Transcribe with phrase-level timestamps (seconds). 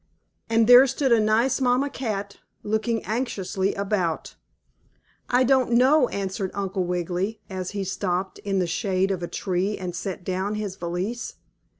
[0.49, 4.33] And there stood a nice mamma cat, looking anxiously about.
[5.29, 9.77] "I don't know," answered Uncle Wiggily, as he stopped in the shade of a tree,
[9.77, 11.35] and set down his valise.